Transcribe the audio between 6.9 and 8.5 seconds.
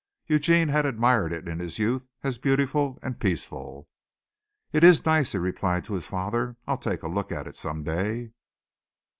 a look at it some day."